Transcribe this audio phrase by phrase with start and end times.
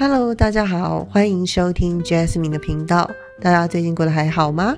[0.00, 3.10] Hello，大家好，欢迎收听 Jasmine 的频道。
[3.38, 4.74] 大家最近过得还好吗？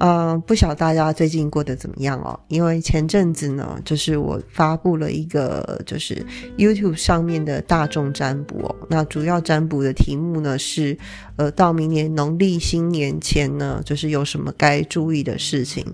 [0.00, 2.38] 嗯，不晓大家最近过得怎么样哦？
[2.48, 6.24] 因为前阵子呢，就是我发布了一个就是
[6.56, 8.76] YouTube 上面的大众占卜哦。
[8.88, 10.96] 那主要占卜的题目呢是，
[11.36, 15.84] 呃，到明年农历新年前呢，就是有什么该注意的事情。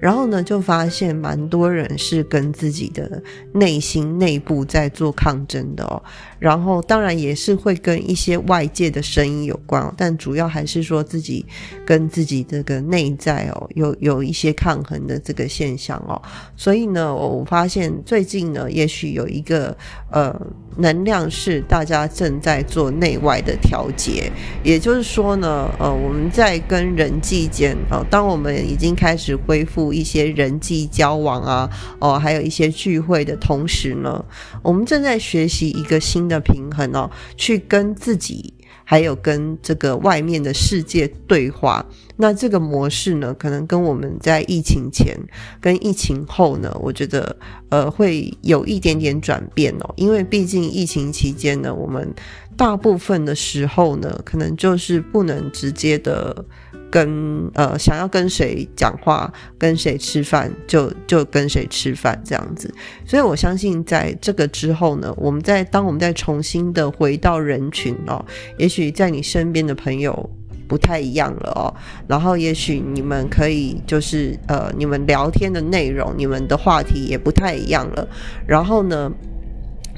[0.00, 3.22] 然后呢，就发现蛮多人是跟自己的
[3.52, 6.02] 内心内部在做抗争的哦。
[6.40, 11.46] 然后当然也是会跟一些外界的声音有关，但主要还是说自己。
[11.84, 16.20] 跟自己这个内在哦，有有一些抗衡的这个现象哦，
[16.56, 19.76] 所以呢，我发现最近呢，也许有一个
[20.10, 20.34] 呃
[20.76, 24.30] 能量是大家正在做内外的调节，
[24.62, 34.24] 也就是说呢，呃，我们在跟人际间哦，当我们已经开始恢复一些人际交往啊，哦，还有一些聚会的同时呢，
[34.62, 38.54] 我们正在学习一个新的平衡哦，去跟自己。
[38.92, 41.82] 还有跟这个外面的世界对话，
[42.18, 45.18] 那这个模式呢，可能跟我们在疫情前
[45.62, 47.34] 跟疫情后呢，我觉得
[47.70, 52.06] 呃会有一点点转变哦，因为毕竟疫情期间呢，我们
[52.54, 56.44] 大部分的时候呢，可能就是不能直接的。
[56.92, 62.72] 跟呃，想要跟谁讲话、跟谁吃饭，就就跟谁吃饭这样子。
[63.06, 68.22] 所以我相信，在这个之后呢，我们在当我们在重新的回到人群哦，
[68.58, 70.30] 也许在你身边的朋友
[70.68, 71.72] 不太一样了哦，
[72.06, 78.06] 然后也许你们可以就是呃，你们聊天的内容、你们的话题也不太一样了，
[78.46, 79.10] 然后呢？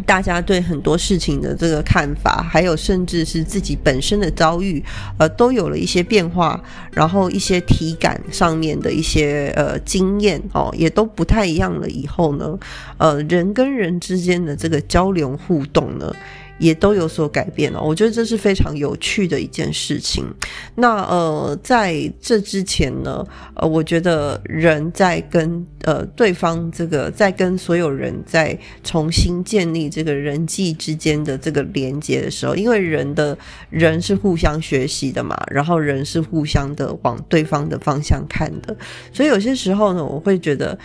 [0.05, 4.83] 大家对很多事情的这个看法，还有甚至是自己本身的遭遇，
[5.19, 6.61] 呃，都有了一些变化，
[6.93, 11.89] 然后一些体感上面的一些呃经验哦，也都不太一样了。
[11.89, 12.59] 以后呢，
[12.99, 16.15] 呃，人跟人之间的这个交流互动呢。
[16.59, 20.25] 也都有所改变了，我觉得这是非常有趣的一件事情。
[20.77, 33.37] 那呃，在这之前呢，呃，我觉得人在跟呃对方这个在跟所有人在重新建立这个人际之间的这个连接的时候，因为人的
[33.71, 38.77] 人是互相学习的嘛，然后人是互相的往对方的方向看的，
[39.13, 40.79] 所以有些时候呢，我会觉得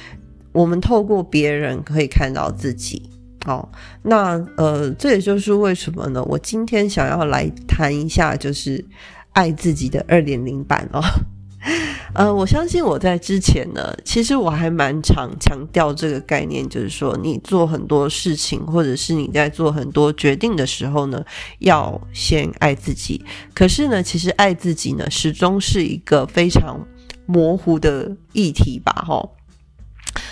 [0.51, 3.09] 我们透过别人可以看到自己。
[3.45, 3.72] 好，
[4.03, 6.23] 那呃，这也就是为什么呢？
[6.25, 8.83] 我今天想要来谈一下，就是
[9.31, 11.01] 爱自己的二点零版哦。
[12.16, 21.23] 呃，我相信我在之前呢，其实我还蛮常强调这个概念，就是说，你做很多事情，或者是你在做很多决定的时候呢，
[21.59, 23.23] 要先爱自己。
[23.53, 26.79] 可是呢，其实爱自己呢，始终是一个非常
[27.25, 28.91] 模糊的议题吧？
[29.07, 29.29] 哈。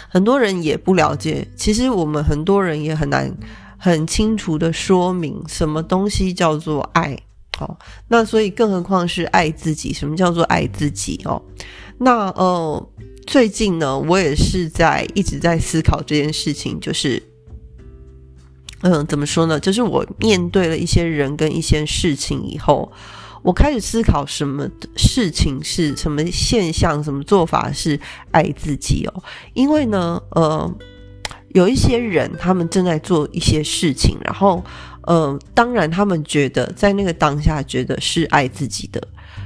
[0.08, 3.36] 很多人也不了解，其实我们很多人也很难
[3.78, 7.18] 很清楚的说明什么东西叫做爱。
[7.58, 9.92] 好，那所以更何况是爱自己？
[9.92, 11.20] 什么叫做爱自己？
[11.26, 11.42] 哦，
[11.98, 12.90] 那呃，
[13.26, 17.22] 最近呢，我也是在一直在思考这件事情，就是，
[18.82, 19.60] 嗯，怎么说呢？
[19.60, 22.92] 就是我面对了一些人跟一些事情以后。
[23.48, 27.98] 我开始思考什么事情是什么现象，什么做法是
[28.32, 29.24] 爱自己哦？
[29.54, 30.70] 因为呢，呃，
[31.54, 34.62] 有一些人他们正在做一些事情，然后，
[35.04, 39.02] 呃，当然他们觉得在那个当下觉得是爱自己的，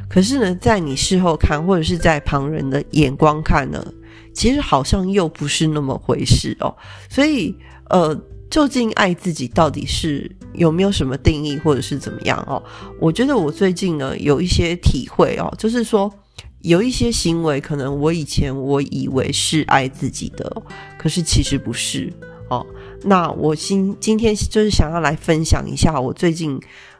[0.09, 3.85] 可是呢，在你事后看，或者是在旁人的眼光看呢，
[4.33, 6.75] 其实好像又不是那么回事哦。
[7.07, 7.55] 所以，
[7.89, 8.19] 呃。
[8.51, 12.61] 究竟爱自己到底是有没有什么定义，或者是怎么样哦？
[12.99, 16.13] 我觉得我最近呢有一些体会哦，就是说
[16.59, 20.61] 有一些行为，可能我以前我以为是爱自己的，
[20.99, 22.11] 可是其实不是
[22.49, 22.63] 哦。
[23.03, 26.59] 那我今今天就是想要来分享一下我最近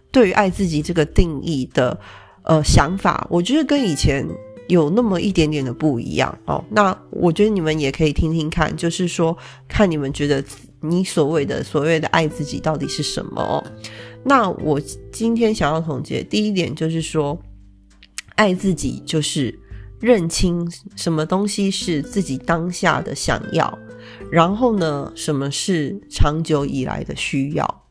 [0.10, 2.00] 对于爱自己这个定义的
[2.44, 4.26] 呃想法，我觉得跟以前
[4.70, 6.64] 有那么一点点的不一样哦。
[6.70, 9.38] 那我觉得你们也可以听听看，就是说
[9.68, 10.42] 看你们觉得。
[10.82, 13.64] 你所谓的所谓的爱自己到底是什么？
[14.24, 14.80] 那我
[15.12, 17.40] 今天想要总结，第一点就是说，
[18.36, 19.58] 爱自己就是
[20.00, 23.78] 认清什么东西是自己当下的想要，
[24.32, 27.84] 然后呢，什么是长久以来的需要。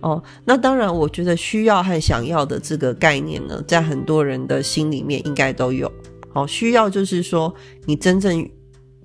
[0.00, 5.90] 哦，那当然，我觉得需要和想要的这个概念呢，在很多人的心里面应该都有。
[6.34, 7.54] 哦，需要就是说
[7.86, 8.46] 你真正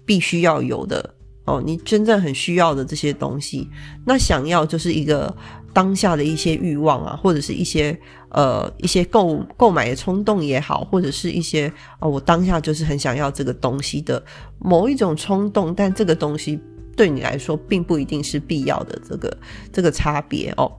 [0.05, 1.15] 必须要有的。
[1.49, 3.67] 哦，你真正很需要的这些东西，
[4.05, 5.35] 那想要就是一个
[5.73, 7.99] 当下的一些欲望啊，或者是一些
[8.29, 14.23] 呃一些购购买的冲动也好，或者是一些哦我当下就是很想要这个东西的
[14.59, 16.59] 某一种冲动，但这个东西
[16.95, 19.37] 对你来说并不一定是必要的，这个
[19.73, 20.71] 这个差别哦。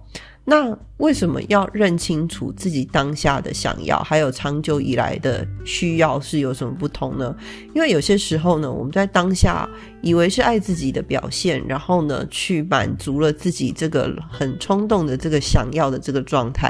[0.51, 7.33] 那为什么要认清楚自己当下的想要，还有长久以来的需要是有什么不同呢？
[7.73, 9.69] 因为有些时候呢，我们在当下
[10.03, 16.69] 以为是爱自己的表现，然后呢，去满足了自己这个很冲动的这个想要的这个状态。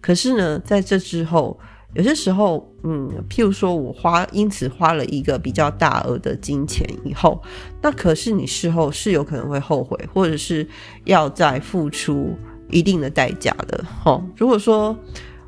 [0.00, 1.60] 可是呢，在这之后，
[1.92, 7.42] 有些时候，嗯，譬如说我花因此花了一个比较大额的金钱以后，
[7.82, 10.66] 那可是你事后是有可能会后悔，或者是
[11.04, 12.34] 要再付出。
[12.70, 14.22] 一定的代价的，哈。
[14.36, 14.96] 如果说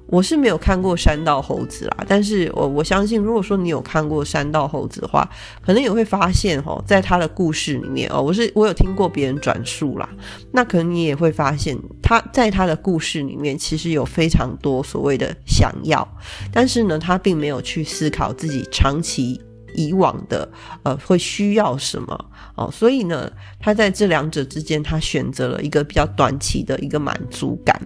[0.06, 5.28] 我是没有看过《山道猴子》啦，但是我我相信，如果说你有看过《山道猴子》的话，
[5.64, 10.08] 可能也会发现，哈，在他的故事里面哦，我是我有听过别人转述啦，
[10.50, 16.06] 那可能你也会发现，他在他的故事里面其实有非常多所谓的想要，
[16.52, 19.40] 但是呢，他并没有去思考自己长期。
[19.74, 20.48] 以往的
[20.82, 22.24] 呃会需要什么
[22.54, 27.80] 哦，所以呢，他在这两者之间，他选择了一个比较短期的一个满足感，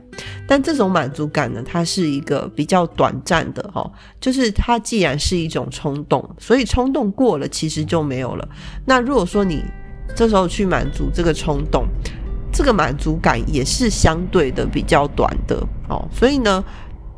[0.47, 3.91] 但这种满足感呢，它是一个比较短暂的哈，
[4.21, 8.49] 就是它既然是一种冲动，所以冲动过了其实就没有了。
[8.85, 9.63] 那如果说你
[10.17, 11.87] 这时候去满足这个冲动，
[12.53, 15.57] 这个满足感也是相对的比较短的
[15.89, 16.65] 哦，所以呢，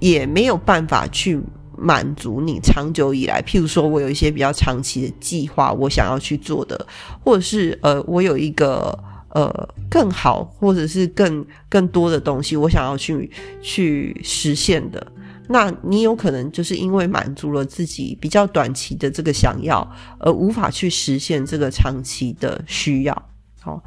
[0.00, 1.40] 也没有办法去。
[1.76, 6.86] 满足你长久以来，譬如说我有一些比较长期的计划，我想要去做的，
[7.22, 8.98] 或者是呃，我有一个
[9.30, 13.30] 呃更好或者是更更多的东西，我想要去
[13.60, 15.06] 去实现的，
[15.48, 19.86] 那你有可能就是因为满足了自己比较短期的这个想要，
[20.18, 23.30] 而无法去实现这个长期的需要。
[23.60, 23.82] 好，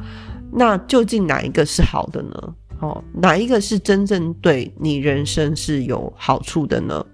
[0.51, 2.55] 那究竟哪一个是好的呢？
[2.81, 7.05] 哦，哪一个是真正对你人生是有好处的呢？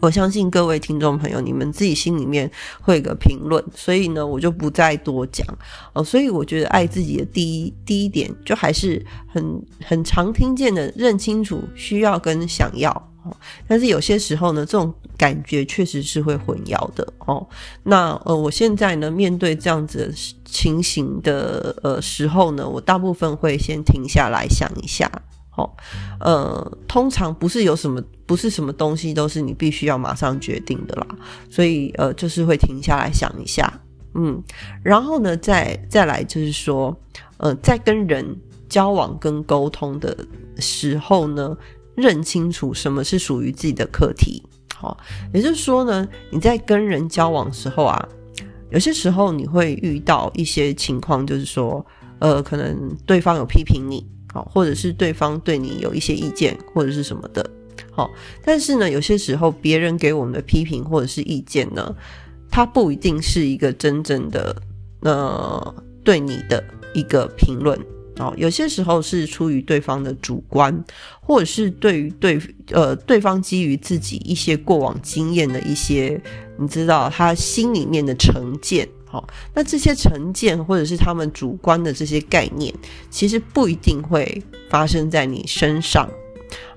[0.00, 2.50] 我相信各位听众朋友，你们自己心里面
[2.80, 5.46] 会有个评论，所以呢，我就不再多讲
[5.92, 6.02] 哦。
[6.02, 13.06] 所以我觉得爱自己的第一第一点，就还是很很常听见的，认清楚需要跟想要。
[13.68, 17.46] 但是有些时候呢，这种感觉确实是会混淆的哦。
[17.82, 20.12] 那呃，我现在呢，面对这样子
[20.46, 25.10] 情形的呃时候呢，我大部分会先停下来想一下。
[25.52, 25.76] 好，
[26.20, 31.06] 呃，通常不是有什么，不是什么东西都是你必须要马上决定的啦，
[31.50, 33.70] 所以呃，就是会停下来想一下，
[34.14, 34.40] 嗯，
[34.82, 36.96] 然后呢，再再来就是说，
[37.38, 38.24] 呃，在跟人
[38.68, 40.16] 交往跟沟通的
[40.58, 41.56] 时候呢，
[41.96, 44.40] 认清楚什么是属于自己的课题，
[44.76, 44.96] 好，
[45.34, 48.08] 也就是说呢，你在跟人交往时候啊，
[48.70, 51.84] 有些时候你会遇到一些情况，就是说，
[52.20, 54.06] 呃，可能对方有批评你。
[54.32, 57.48] 好，或者是对方对你有一些意见，或者是什么的，
[57.90, 58.08] 好，
[58.44, 61.94] 但是呢，有些时候别人给我们的批评或者是意见呢，
[62.48, 64.54] 它不一定是一个真正的
[65.00, 65.74] 呃
[66.04, 66.62] 对你的
[66.94, 67.76] 一个评论
[68.18, 70.84] 哦，有些时候是出于对方的主观，
[71.20, 72.40] 或者是对于对
[72.70, 76.22] 呃对方基于自己一些过往经验的一些，
[76.58, 78.88] 你知道他心里面的成见。
[79.10, 82.72] 好，那这些成见或者是他们主观的这些概念，
[83.10, 86.08] 其实不一定会发生在你身上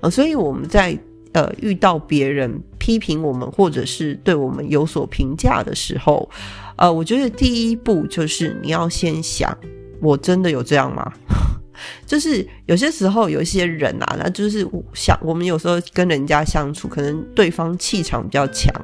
[0.00, 0.10] 啊。
[0.10, 0.98] 所以我们在
[1.32, 6.28] 呃遇到别人批评我们或者是对我们有所评价的时候，
[6.76, 9.56] 呃，我觉得第一步就是你要先想，
[10.00, 11.12] 我真的有这样吗？
[12.04, 18.74] 就是有些时候有一些人啊，那就是想我们有时候跟人家相处，可能对方气场比较强，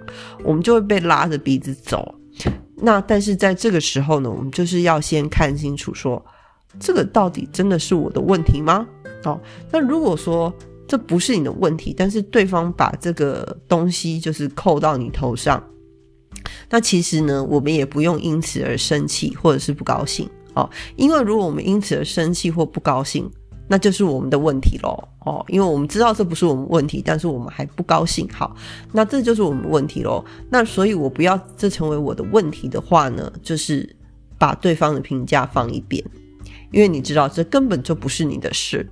[0.44, 2.14] 我们就会被拉着鼻子走。
[2.82, 6.24] 那但是在这个时候呢，我们就是要先看清楚，说
[6.78, 8.86] 这个到底真的是我的问题吗？
[9.24, 10.52] 哦，那如果说
[10.88, 15.62] 这不是你的问题，但是对方把这个东西就是扣到你头上，
[16.68, 23.30] 那其实呢，我们也不用因此而生气或者是不高兴哦，因为如果我们因此而生气或不高兴。
[23.72, 28.28] 那就是我们的问题喽，哦，因为我们知道这不是我们问题，但是我们还不高兴。
[28.32, 28.52] 好，
[28.90, 30.24] 那这就是我们问题喽。
[30.50, 33.88] 那所以，我不要这成为我的问题的话呢，就是
[34.36, 36.04] 把对方的评价放一边，
[36.72, 38.84] 因为你知道这根本就不是你的事。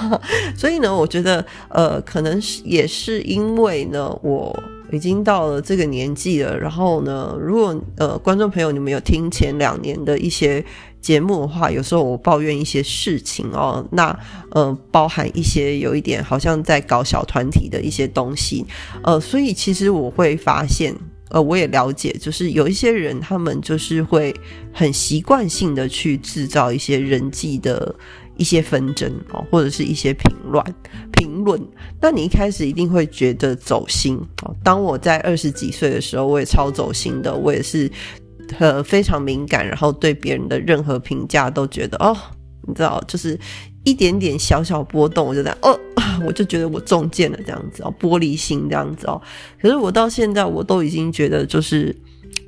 [0.56, 4.58] 所以呢，我觉得，呃，可能是也是因为呢，我
[4.90, 6.58] 已经到了这个年纪了。
[6.58, 10.64] 然后呢，如果呃，观众朋友你们有听前两年的一些。
[11.02, 14.16] 节目的话，有时候我抱怨一些事情哦，那
[14.52, 18.64] 呃，包含一些有一点好像在搞小团体的一些东西，
[19.02, 20.94] 呃，所以其实我会发现，
[21.30, 24.32] 呃，我也了解，就是有一些人他们就是会
[24.72, 27.92] 很习惯性的去制造一些人际的
[28.36, 30.64] 一些纷争哦，或者是一些评论
[31.12, 31.60] 评论，
[32.00, 34.54] 那你一开始一定会觉得走心哦。
[34.62, 37.90] 当我在二十几岁的时候，我也超走心的，我也是。
[38.58, 42.16] 呃，非常敏感，然后对别人的任何评价都觉得哦，
[42.66, 43.38] 你知道，就是
[43.84, 45.78] 一点点小小波动，我就在哦，
[46.26, 49.20] 我就觉得我中箭了这样子哦，玻璃心这样子哦。
[49.60, 51.94] 可是我到现在我都已经觉得，就是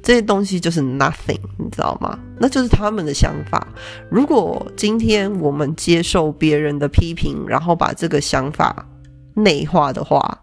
[0.03, 2.19] 这些东西就是 nothing，你知道吗？
[2.39, 3.67] 那就是他们的想法。
[4.11, 8.87] 如果今天我们接受别人的批评，然后把这个想法
[9.35, 10.43] 内化的话，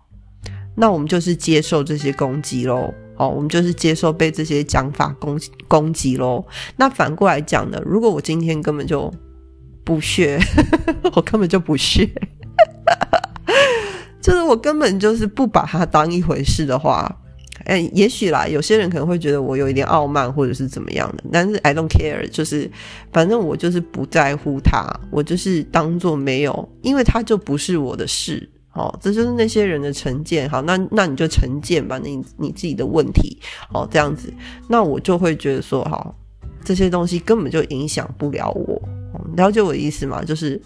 [0.76, 2.94] 那我们就是接受这些攻击喽。
[3.22, 6.44] 哦，我们就是接受被这些讲法攻攻击喽。
[6.76, 7.80] 那反过来讲呢？
[7.86, 9.14] 如果我今天根本就
[9.84, 10.40] 不屑，
[11.14, 12.10] 我根本就不屑，
[14.20, 17.16] 就是我根本就是不把它当一回事的话，
[17.66, 22.68] 哎，也许啦，有些人可能会觉得我有一点傲慢或者是怎么样的，但是 I don't care，就是
[23.14, 28.50] 反正我就是不在乎他，我就是当做没有，因为他就不是我的事。
[28.74, 30.50] 哦，这就是那些人的成见。
[30.50, 33.38] 好，那那你就成见吧，你你自己的问题。
[33.74, 34.34] 哦，这样子，
[34.70, 36.16] 那我就会觉得说，哈，
[36.64, 38.82] 这些东西根本就影响不了我。
[39.36, 40.24] 了解我的意思吗？
[40.24, 40.62] 就是，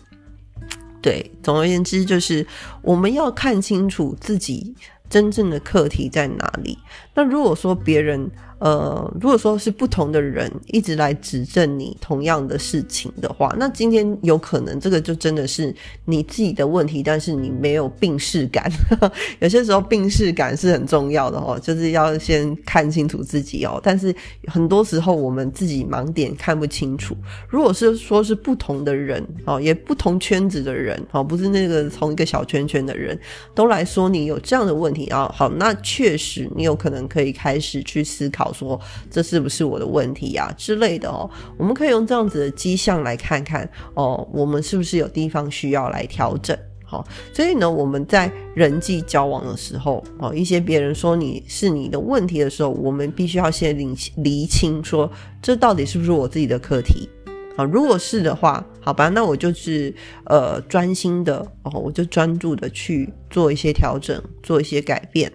[1.01, 2.45] 对，总而言之，就是
[2.81, 4.75] 我们要看清楚自己
[5.09, 6.77] 真正的课题在哪里。
[7.15, 18.71] 那如果说别人，呃，如果说是不同的人一直来指证你同样的事情的话，那今天有可能这个就真的是你自己的问题，但是你没有病视感。
[19.39, 23.77] 有些时候病视感是很重要的哦，就是要先看清楚自己哦。
[23.83, 24.15] 但是
[24.47, 27.13] 很多时候我们自己盲点看不清楚。
[27.49, 33.19] 如果是说是不同的人哦，也不同圈子的人哦，不是那个同一个小圈圈的人
[33.53, 38.44] 都来说你有这样的问题啊，好，那确实你有可能可以开始去思考。
[38.51, 41.29] 说这是不是我的问题呀之类的哦？
[41.57, 46.57] 我们可以用这样子的迹象来看看哦，我们是不是有地方需要来调整？
[46.87, 55.11] 好，所以呢，我们在人际交往的时候哦，一些别人说你是你的问题的时候，我们必须要先理厘清，说
[55.41, 57.09] 这到底是不是我自己的课题？
[57.57, 59.91] 啊，如果是的话，好吧，那我就是
[60.25, 65.31] 呃专心的哦，我就专注的去做一些调整，做一些改变。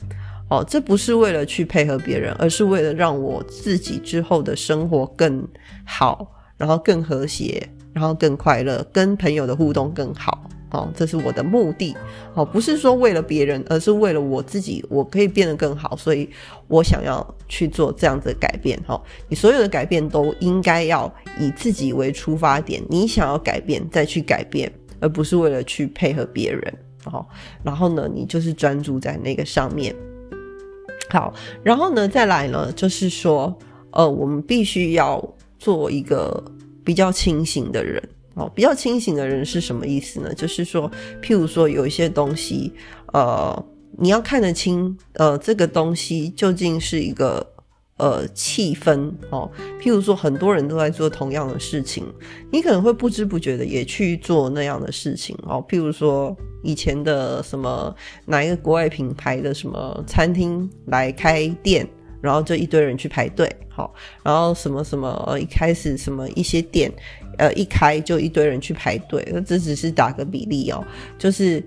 [0.50, 5.46] 哦，这不是为了去配合别人，而是为了让我自己之后的生活更
[5.86, 6.26] 好，
[6.56, 10.44] 然后更和谐，然后更快乐，跟朋友的互动更好。
[10.72, 11.96] 哦，这是我的目的。
[12.34, 16.28] 哦，不是说为了别人，而是为了我自己，我可以变得更好，所以
[16.66, 18.80] 我想要去做这样子的改变。
[18.86, 26.74] 哈，你所有的改变都应该要以自己为出发点，你想要改变再去改变，而不是为了去配合别人。
[27.04, 27.24] 哦，
[27.64, 29.94] 然后呢，你就是专注在那个上面。
[31.10, 33.54] 好，然后呢，再来呢，就是说，
[33.90, 35.22] 呃，我们必须要
[35.58, 36.42] 做一个
[36.84, 38.02] 比较清醒的人
[38.34, 38.50] 哦。
[38.54, 40.32] 比较清醒的人是什么意思呢？
[40.32, 40.90] 就是说，
[41.20, 42.72] 譬如说，有一些东西，
[43.12, 43.64] 呃，
[43.98, 47.46] 你要看得清，呃，这个东西究竟是一个。
[48.00, 52.02] 呃，气氛哦，譬如说，很多人都在做同样的事情，
[52.50, 55.62] 你可能会不知不觉的也去做那样的事情哦。
[55.68, 61.86] 譬如说，以前的什么哪一个国外品牌的什么餐厅来开店，
[62.22, 63.92] 然后就一堆人去排队，好，
[64.22, 66.90] 然后什么什么，一开始什么一些店，
[67.36, 70.82] 呃，一开就一堆人去排队，那这只是打个比例哦，
[71.18, 71.62] 就是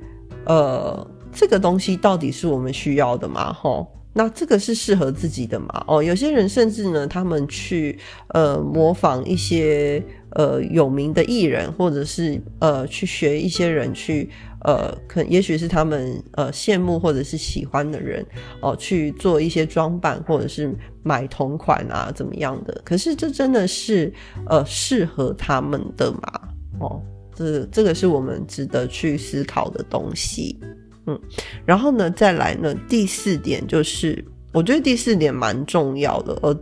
[0.48, 3.54] 呃，这个东西到底是我们需要的吗？
[3.54, 3.86] 哈。
[4.14, 5.84] 那这个是适合自己的嘛？
[5.88, 7.98] 哦，有些人甚至呢，他们去
[8.30, 14.30] 呃模仿一些呃有名的艺人，或者是呃去学一些人去
[14.62, 18.24] 呃，可也许是他们呃羡慕或者是喜欢的人
[18.62, 22.82] 哦，去做一些装扮，或者是买同款啊怎么样的？
[22.86, 24.14] 可是这真的是
[24.48, 26.42] 呃适合他们的嘛？
[26.80, 27.02] 哦，
[27.36, 30.60] 这这个是我们值得去思考的东西。
[31.06, 31.20] 嗯，
[31.66, 36.38] 然后呢，再来呢，第四点就是，我觉得第四点蛮重要的。
[36.42, 36.58] 呃，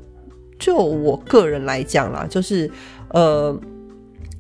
[0.58, 2.70] 就我个人来讲啦，就是
[3.10, 3.56] 呃，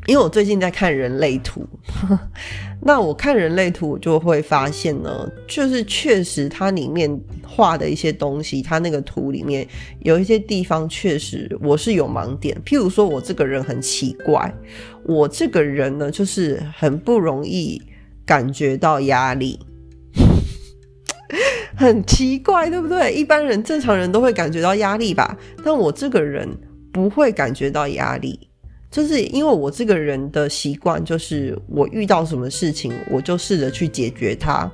[0.08, 1.63] 因为我最近在看人类图，
[2.81, 9.67] 那我看人类图，我就会发现呢，就是确实它里面画的一些东西，它那个图里面
[10.00, 12.60] 有一些地方确实我是有盲点。
[12.65, 14.51] 譬如说，我这个人很奇怪，
[15.03, 17.79] 我这个人呢，就是很不容易
[18.25, 19.60] 感觉到压力。
[21.82, 23.12] 很奇怪，对不对？
[23.12, 25.36] 一般人、正常人都会感觉到压力吧，
[25.66, 26.48] 但我这个人
[26.94, 28.40] 不会感觉到压力，
[28.92, 34.72] 就是因为我这个人的习惯就是，我遇到什么事情，我就试着去解决它。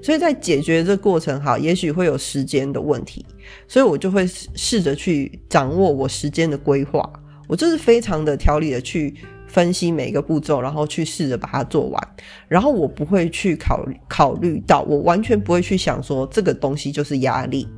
[0.00, 3.26] 所以在解决这过程，哈，也许会有时间的问题，
[3.66, 7.10] 所以我就会试着去掌握我时间的规划。
[7.48, 9.12] 我就是非常的条理的去。
[9.54, 12.08] 分析每一个步骤，然后去试着把它做完。
[12.48, 17.68] 然后我不会去考虑考虑到，我完全不会去想说这个东西就是压力。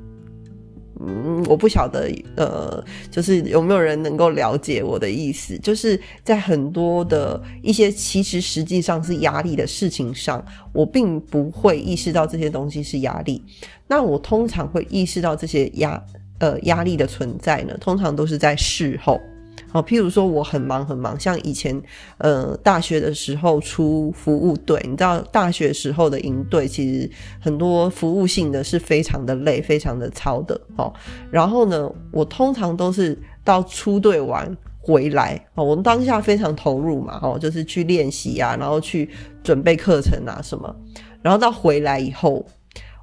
[0.98, 5.58] 嗯，我不晓得，呃，就是有没有人能够了解我的意思？
[5.58, 10.42] 就是在很多的一些其实实际上是压力的事情上，
[10.72, 13.44] 我并不会意识到这些东西是压力。
[13.86, 16.02] 那我通常会意识到这些压，
[16.38, 19.20] 呃，压力的存在呢，通常都是在事后。
[19.72, 21.80] 好，譬如说我很忙很忙，像以前
[22.18, 30.58] 呃大学的时候出服务队，你知道大学时候的营队其实很多服务性的是非常的累，非常的操的。
[30.76, 30.92] 哦，
[31.30, 39.10] 然后呢，我通常都是到出队完回来，我们当下非常投入嘛，哦，就是去练习啊，然后去
[39.42, 40.74] 准备课程啊什么，
[41.20, 42.46] 然后到回来以后。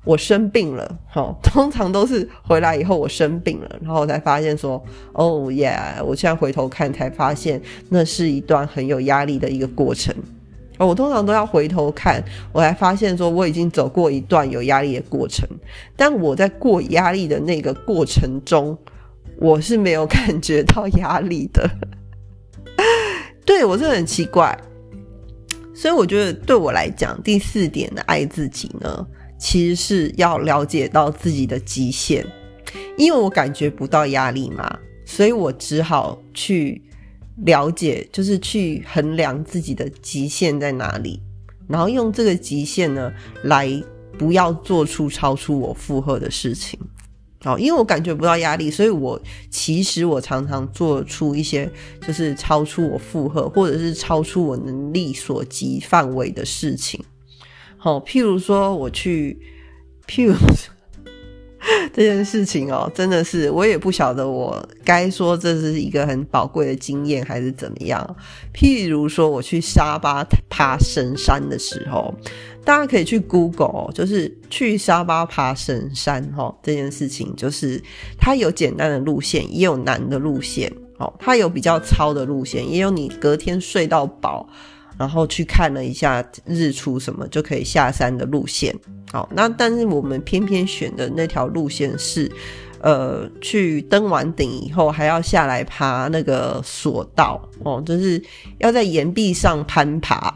[0.06, 4.84] 我生病了， 好，通常都是回来以后我生病了，然后我才发现说，
[5.14, 5.78] 哦耶！
[6.04, 10.14] 我现在回头看才发现，那是一段很有压力的一个过程。
[10.80, 15.48] 我通常都要回头看，我才发现说我已经走过一段有压力的过程。
[15.96, 18.78] 但我在过压力的那个过程中，
[19.38, 21.70] 我是没有感觉到压力的。
[23.46, 24.58] 对我是很奇怪，
[25.74, 29.08] 所以我觉得对我来讲，第四点的爱自己呢。
[29.38, 32.26] 其实是要了解到自己的极限，
[32.98, 36.82] 因为我感觉不到压力嘛，所以我只好去
[37.46, 41.22] 了解，就是去衡量自己的极限在哪里，
[41.68, 43.12] 然后用这个极限呢，
[43.44, 43.70] 来
[44.18, 46.80] 不要做出超出我负荷的事情。
[47.46, 51.70] 哦，因为我感觉不到压力，所以我其实我常常做出一些
[52.08, 57.04] 就是超出我负荷，或者是超出我能力所及范围的事情。
[57.84, 59.38] 好，譬如说我去，
[60.08, 60.34] 譬如
[61.94, 68.16] 这件事情哦，真的是我也不晓得我该说这是一个很宝贵的经验还是怎么样。
[68.54, 72.16] 譬如说我去沙巴爬神山的时候，
[72.64, 77.84] 大家可以去 Google，就是去沙巴爬神山哈，这件事情就是
[78.18, 80.72] 它有简单的路线，也有难的路线。
[81.00, 84.48] 哦，它有比较糙的路线，也有你隔天睡到饱。
[84.98, 88.76] 然后去看了一下日出，什么就可以下山的路线。
[89.12, 92.32] 好，那但是我们偏偏选的那条路线是，
[92.80, 98.22] 呃，去登完顶以后还要下来爬那个索道哦，就是
[98.58, 100.34] 要在岩壁上攀爬。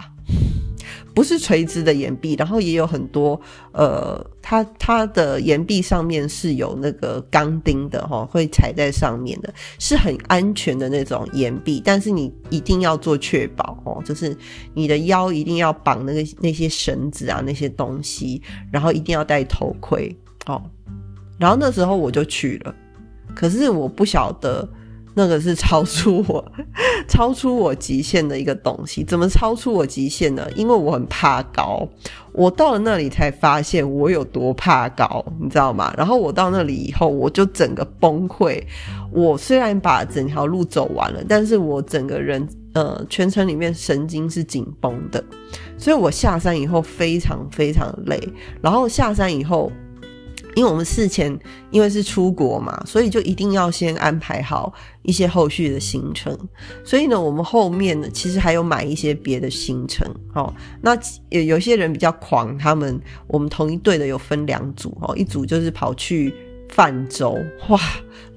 [1.17, 11.81] 不是垂直的岩壁，然后也有很多呃，它它的岩壁上面是有那个钢钉的哈，会踩在上面的，是很安全的那种岩壁。
[11.83, 14.37] 但是你一定要做确保哦，就是
[14.75, 18.39] 你的腰一定要绑那个那些绳子啊那些东西，
[18.71, 20.61] 然后一定要戴头盔哦。
[21.39, 22.75] 然后那时候我就去了，
[23.33, 24.69] 可是我不晓得。
[25.17, 26.51] 那个是超出我、
[27.09, 29.03] 超出我极限的一个东西。
[29.03, 30.47] 怎么超出我极限呢？
[30.55, 31.87] 因为我很怕高。
[32.33, 35.91] 我到了那里才发现我有多怕高，你知道吗？
[35.97, 38.61] 然后我到那里以后，我就整个崩溃。
[39.11, 45.23] 我虽然把整条路走完了，但是我整个人呃全程里面神经是紧绷的，
[45.79, 48.21] 所以我下山以后非常非常累。
[48.61, 49.71] 然后下山以后。
[50.57, 51.39] 因为我们事前
[51.69, 56.35] 因为是出国嘛，所以就一定要先安排好一些后续的行程。
[56.83, 60.11] 所以呢，我们后面呢，其实还有买一些别的行程。
[60.33, 60.97] 哦，那
[61.29, 66.33] 有有些人比较狂，他们我们同一队的有分两组哦，一组就是跑去。
[66.69, 67.33] 泛舟
[67.69, 67.79] 哇，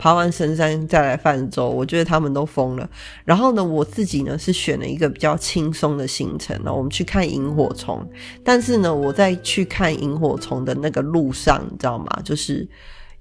[0.00, 2.88] 爬完神山再来泛舟，我觉得他们都疯了。
[3.22, 8.02] 然后呢，我自己呢是选了一个比较轻松的行程呢，我们去看萤火虫。
[8.42, 12.06] 但是呢，我在去看萤火虫的那个路上，你知道吗？
[12.24, 12.66] 就是。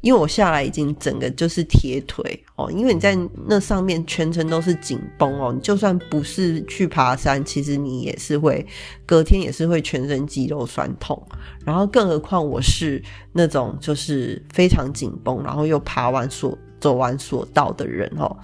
[0.02, 8.66] 因为我下来已经整个就是铁腿哦，因为你在那上面全程都是紧绷哦，你就算不是去爬山，其实你也是会
[9.06, 11.22] 隔天也是会全身肌肉酸痛，
[11.66, 18.36] 然后更何况我是那种就是非常紧绷，然后又爬完所走完所到的人哦，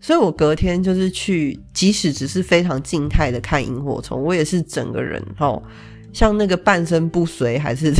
[0.00, 5.62] 所以我隔天就是去，即使只是非常静态的看萤火虫，我也是整个人哦，
[6.12, 7.92] 像那个半身不遂还是。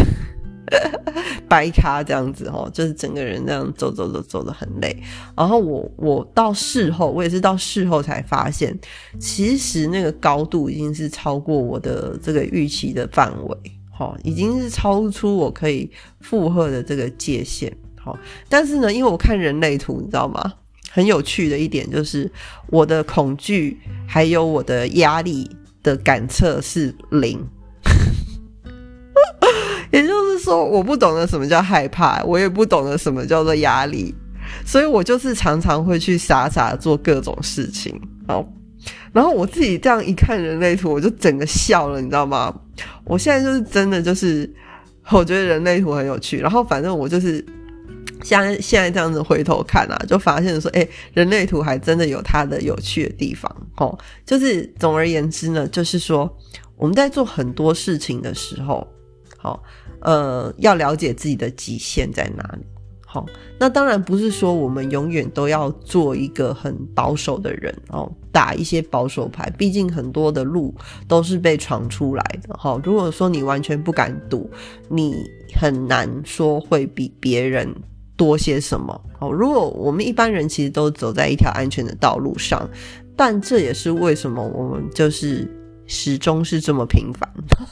[1.46, 4.96] 掰咖这样子哦，就是整个人这样走走走走的很累。
[5.36, 8.76] 然后我我到事后，我也是到事后才发现，
[9.20, 13.56] 其实那个高度已经是超过我的这个预期的范围，
[13.90, 15.88] 哈，已经是超出我可以
[16.20, 17.70] 负荷的这个界限，
[18.04, 18.18] 好。
[18.48, 20.52] 但是呢，因为我看人类图，你知道吗？
[20.90, 22.30] 很有趣的一点就是，
[22.68, 25.50] 我的恐惧还有我的压力
[25.82, 27.40] 的感测是零。
[29.90, 34.14] 也就是说，我不懂得什么叫害怕，我也不懂得什么叫做压力，
[34.64, 38.00] 所以我就是常常会去傻傻做各种事情。
[38.26, 38.44] 好，
[39.12, 42.52] 然后我自己这样一看人类图，我就整个笑了，你知道吗？
[43.04, 44.50] 我现在就是真的就是，
[45.10, 46.38] 我觉得人类图很有趣。
[46.38, 47.44] 然后反正我就是
[48.24, 53.96] 像现在这样子回头看啊，就发现说，哎，人类图还真的有它的有趣的地方哦。
[54.24, 56.34] 就是总而言之呢，就是说
[56.76, 58.84] 我们在做很多事情的时候，
[59.36, 59.62] 好，
[60.00, 62.64] 呃，要了解自己的极限在哪里。
[63.06, 63.24] 好，
[63.60, 69.48] 那当然不是说我们永远都要做一个很保守的人哦，打一些保守牌。
[69.56, 70.74] 毕竟很多的路
[71.06, 72.52] 都是被闯出来的。
[72.56, 74.50] 哈，如果说你完全不敢赌，
[74.88, 75.14] 你
[75.54, 77.72] 很难说会比别人。
[78.16, 79.00] 多些什么？
[79.20, 82.68] 哦，如果我们一般人其实都走在一条安全的道路上，
[83.16, 85.48] 但这也是为什么我们就是
[85.86, 87.28] 始终是这么平凡。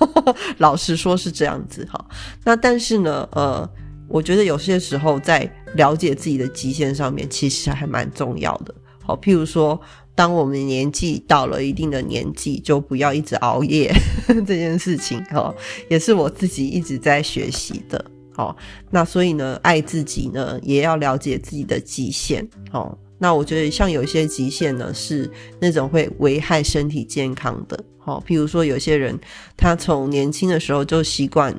[0.59, 2.05] 老实说，是这样子哈。
[2.45, 3.69] 那但是呢，呃，
[4.09, 8.75] 我觉得有些时候在了解自己的极限上面，其实还蛮重要的。
[9.05, 9.81] 好，譬如说，
[10.15, 13.93] 当我们年纪到了一定的年纪，就不要一直熬夜
[14.47, 15.53] 这件事情，哈，
[15.89, 18.05] 也是我自己一直在学习的。
[18.35, 18.57] 好，
[18.91, 22.49] 那所以呢，爱自己呢，也要了解自己的极限。
[22.71, 27.79] 好，那我觉得像有些极限呢，是那种会危害身体健康的。
[27.99, 29.19] 好，譬如说有些人，
[29.57, 31.55] 他从年轻的时候就习惯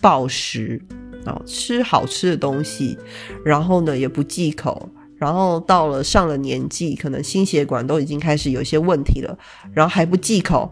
[0.00, 0.80] 暴食，
[1.24, 2.98] 哦，吃好吃的东西，
[3.44, 9.36] 然后呢也不忌口，然后到了上了年纪，可能心血管都已经开始有些问题了，
[9.72, 10.70] 然后还不忌口。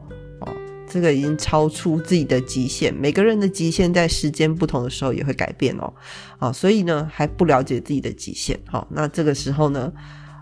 [0.88, 5.92] 这个已经超出自己的极限，每个人的极限在时间不同的时候也会改变哦，
[6.38, 9.92] 啊，所以呢还不了解自己的极限，好，那这个时候呢，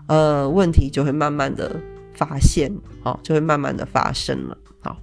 [0.07, 1.79] 呃，问题就会慢慢的
[2.13, 2.71] 发现，
[3.03, 4.97] 好，就会慢慢的发生了，好，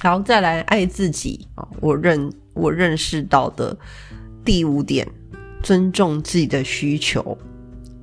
[0.00, 3.76] 好，再来爱自己啊，我认我认识到的
[4.44, 5.08] 第五点，
[5.62, 7.36] 尊重自己的需求，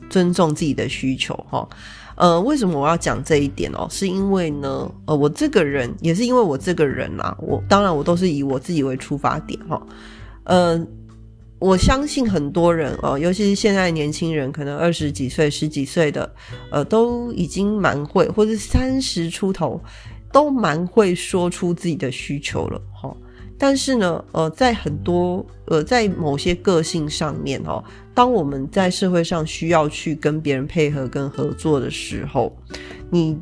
[0.09, 1.69] 尊重自己的需求，哈。
[2.19, 3.87] 呃，为什么我要讲这一点哦？
[3.89, 9.81] 是因为呢，呃，我这个人也是因为我这个人啊，我当然我都是以我自己为出发点哈。
[10.43, 10.85] 呃，
[11.59, 16.29] 我相信很多人哦，尤其是现在年轻人，可能二十几岁、十几岁的，
[16.71, 19.81] 呃，都已经蛮会，或者三十出头，
[20.29, 23.15] 都蛮会说出自己的需求了哈。
[23.59, 27.83] 但是呢，呃，在很多呃，在某些个性上面哦。
[28.15, 32.57] 当我们在社会上需要去跟别人配合、跟合作的时候，
[33.11, 33.37] 你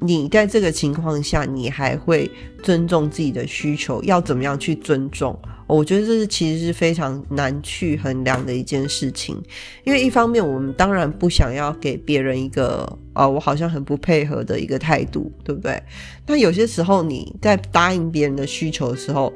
[0.00, 2.30] 你在这个情况下，你还会
[2.62, 4.02] 尊重自己的需求？
[4.04, 5.38] 要怎么样去尊重？
[5.68, 9.40] 我觉得这是其实是非常难去衡量的一件事情。
[9.84, 15.82] 因为一方面，我们当然不想要给别人一个啊，我好像很不配合的一个态度，对不对？
[16.26, 19.32] 但有些时候你在答应别人的需求的时候，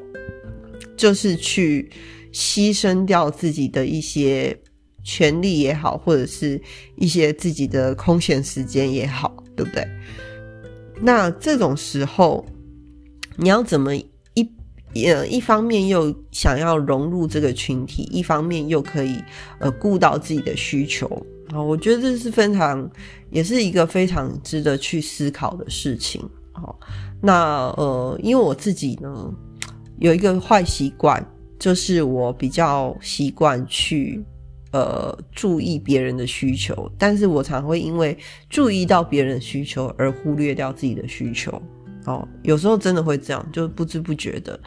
[0.96, 1.90] 就是去
[2.32, 4.58] 牺牲掉自己的一些。
[5.08, 6.60] 权利也好，或者是
[6.96, 9.86] 一些自己的空闲时间也好，对不对？
[11.00, 12.44] 那这种时候，
[13.36, 14.04] 你要怎么一
[15.06, 19.22] 呃一方面又想要融入这个群体，一方面又可以
[19.60, 21.06] 呃顾到自己的需求
[21.50, 21.62] 啊？
[21.62, 22.90] 我觉得这是非常
[23.30, 26.20] 也是一个非常值得去思考的事情。
[26.50, 26.76] 好，
[27.22, 29.32] 那呃，因为我自己呢
[29.98, 31.24] 有一个坏习惯，
[31.58, 34.24] 就是我比较习惯去。
[34.72, 38.14] 呃，注意别人的需求，但是我常会因为
[38.50, 41.50] 注意到别人的需求而忽略掉自己的需求。
[42.04, 44.60] 哦，有时候真的会这样，就不知不觉的。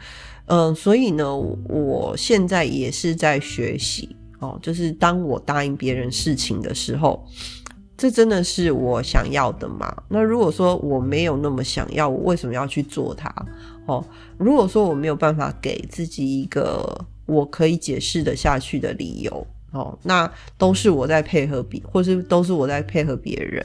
[0.46, 4.16] 嗯，所以呢，我现在也是在学习。
[4.40, 7.24] 哦，就是当我答应别人事情的时候，
[8.00, 9.94] 这真的是我想要的吗？
[10.08, 13.30] 那如果说我没有那么想要，我为什么要去做它？
[13.84, 14.02] 哦，
[14.38, 19.46] 如果说我没有办法给自己一个我可以解释的下去的理由。
[19.72, 23.64] 哦，那都是我在配合别，或是都是我在配合别人。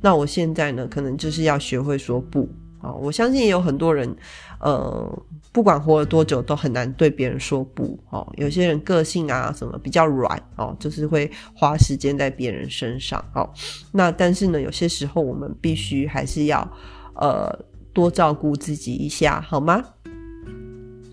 [0.00, 2.48] 那我现在呢，可能就是要学会说不
[2.82, 2.92] 啊！
[2.92, 4.14] 我相信也有很多人，
[4.58, 8.30] 呃，不管活了多久，都很难对别人说不哦。
[8.36, 13.48] 有些人个性啊什么比较软哦，就是会花时间在别人身上哦。
[13.92, 16.68] 那但是呢，有些时候我们必须还是要
[17.14, 17.56] 呃
[17.92, 19.82] 多照顾自己一下，好吗？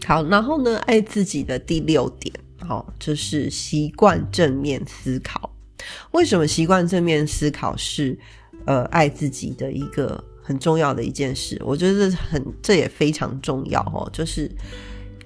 [0.05, 2.33] 好，然后呢，爱自己的第六点。
[2.67, 5.49] 好，就是习惯正面思考。
[6.11, 8.17] 为什么习惯正面思考是
[8.65, 11.61] 呃爱自己的一个很重要的一件事？
[11.63, 14.09] 我觉得很这也非常重要哦。
[14.11, 14.49] 就是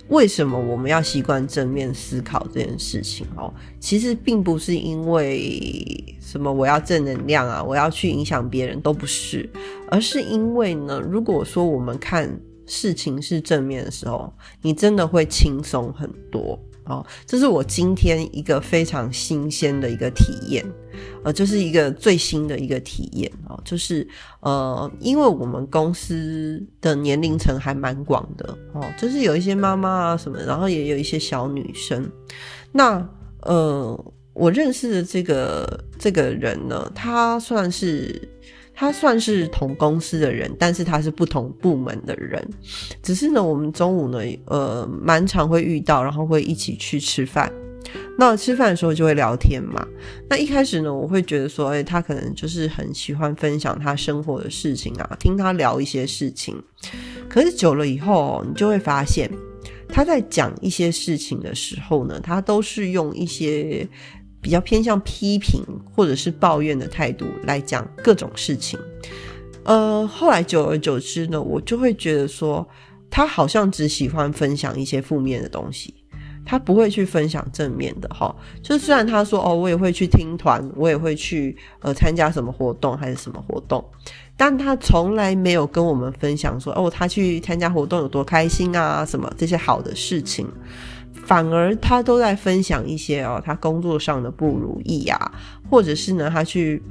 [0.10, 3.54] 为什么我们要习惯正面思考这件事情哦？
[3.80, 9.50] 其实并不是因为什么我要正能量啊，我要去影响别人都不是，
[9.90, 12.30] 而是因为呢，如果说我们看
[12.66, 16.60] 事情是正面的时候，你真的会轻松很多。
[16.86, 20.66] 哦，这是我今天一个非常新鲜的一个体验，
[21.24, 24.08] 呃，就是一个最新的一个体验哦，就是
[24.42, 32.10] 呃，因为我们公司的年龄层还蛮广的哦，就是有一些妈妈啊什么，然后也有一些小女生，
[32.72, 33.08] 那
[33.44, 38.30] 呃，我认识的这个这个人呢，他算是
[38.74, 42.46] 他算是同公司的人，但是他是不同部门的人。
[43.02, 47.52] 只是呢，我们中午呢，呃，蛮常会遇到，然后会一起去吃饭。
[48.18, 49.86] 那吃饭的时候就会聊天嘛。
[50.30, 56.56] 那一开始呢，我会觉得说，哎，他可能就是很喜欢分享他生活的事情啊，听他聊一些事情。
[57.30, 59.30] 可是久了以后，你就会发现，
[59.90, 63.88] 他在讲一些事情的时候呢，他都是用一些
[64.44, 65.64] 比较偏向批评
[65.96, 68.80] 或者是抱怨的态度来讲各种事情。
[69.64, 72.68] 呃，后来久而久之呢，我就会觉得说，
[73.10, 75.96] 他好像只喜欢分享一些负面的东西。
[76.46, 83.82] 他不会去分享正面的哈，就虽然他说哦，我也会去听团，我也会去呃参加什么活动还是什么活动，
[84.36, 90.46] 但他从来没有跟我们分享说哦，他去参加活动有多开心啊，什么这些好的事情，
[91.14, 95.32] 反而他都在分享一些哦，他工作上的不如意啊，
[95.70, 96.82] 或者是呢，他去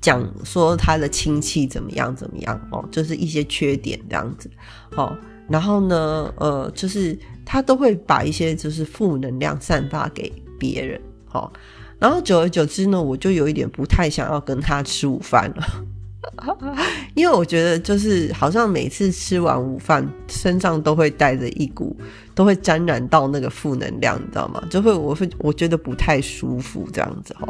[0.00, 4.50] 讲说他的亲戚怎么样怎么样哦，就是一些缺点这样子
[4.96, 5.16] 哦。
[5.48, 11.52] 然后呢，呃，就是他都会把一些就是负能量散发给别人，好，
[11.98, 15.84] 然后久而久之呢，我就有一点不太想要跟他吃午饭了，
[17.14, 21.96] 因为我觉得就是好像每次吃完午饭，身上都会带着一股，
[22.34, 24.62] 都会沾染到那个负能量，你知道吗？
[24.70, 27.48] 就会我会我觉得不太舒服这样子哈，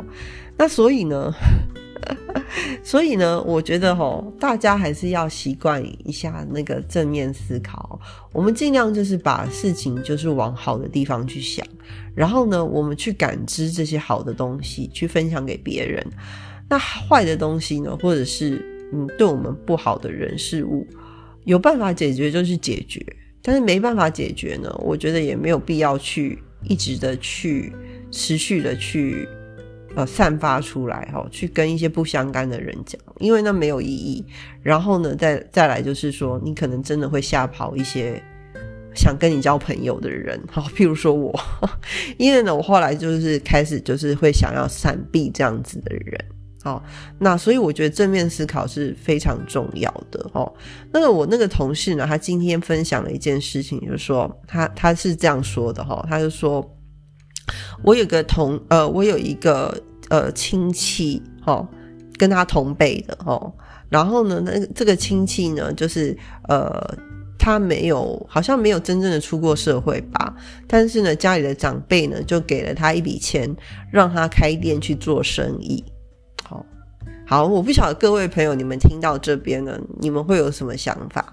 [0.57, 1.33] 那所以呢。
[2.83, 8.01] 所以呢，我觉得哈，大家还是要习惯一下那个正面思考。
[8.33, 11.65] 我们尽量就是把事情就是往好的地方去想，
[12.15, 16.05] 然后呢，我们去感知这些好的东西，去分享给别人。
[16.71, 20.87] 那坏的东西呢，或者是嗯，对我们不好的人事物，
[21.45, 23.05] 有办法解决就去解决，
[23.43, 27.71] 但是没办法解决呢，我觉得也没有必要去一直的去
[28.11, 29.29] 持续的去。
[29.97, 34.25] 呃，散发出来哈，去跟一些不相干的人讲，因为那没有意义。
[34.63, 38.23] 然后呢，再再来就是说，你可能真的会吓跑一些
[38.95, 41.37] 想跟你交朋友的人，好，譬如说我，
[42.19, 46.25] 因为呢，我后来就是开始就是会想要闪避这样子的人，
[46.63, 46.83] 好，
[47.19, 50.53] 那所以我觉得正面思考是非常重要的哦。
[50.93, 56.77] 那个我那个同事呢，他今天分享了一件事情，就是说他他是这样说的哈，他就说。
[57.83, 59.77] 我有个同呃，我有一个
[60.09, 61.67] 呃亲戚哈，
[62.17, 63.53] 跟他同辈的哈，
[63.89, 66.17] 然后呢，那这个亲戚呢，就是
[66.49, 66.71] 呃，
[67.37, 70.33] 他没有好像没有真正的出过社会吧，
[70.69, 73.53] 但是呢，家里的长辈呢，就给了他一笔钱，
[73.91, 75.83] 让他开店去做生意。
[77.31, 81.25] 好，我不晓得各位朋友，你们听到这边呢，你们会有什么想法？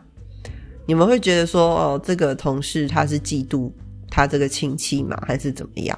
[0.85, 3.71] 你们会觉得说，哦，这个同事他是嫉妒？
[4.07, 5.97] 他这个亲戚嘛，还是怎么样？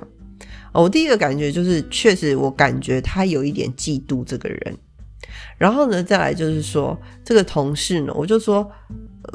[0.71, 4.77] 我第一个感觉就是，确实我感觉他有一点嫉妒这个人。
[5.57, 8.65] 然后呢，再来就是说，这个同事呢，我就说，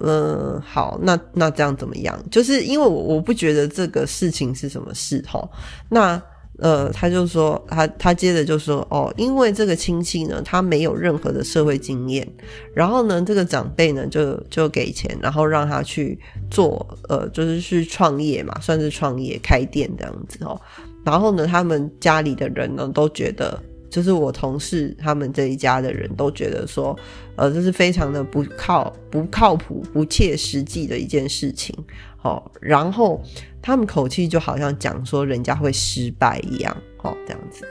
[0.03, 2.19] 嗯，好，那那这样怎么样？
[2.31, 5.47] 就是因为我我不觉得这个事情是什么事哈，
[5.91, 6.23] 那。
[6.59, 12.27] 呃，他就说，他他接着就说，哦，因为这个亲戚呢，他没有任何的社会经验，
[12.73, 16.17] 然后呢，这个长辈呢，就就给钱，然后让他去
[16.51, 20.61] 做，呃，就是去创业嘛，算是创业开店这样子哦。
[21.05, 26.97] 然后呢，他们家里的人呢，都觉得，就是我同事他们这一家的人都觉得说，
[27.35, 31.77] 呃，这是非常的不靠不靠谱、不切实际的一件事情。
[32.25, 33.23] 哦，然后。
[33.67, 37.67] 他们口气就好像讲说人家会失败一样，哦，这样子。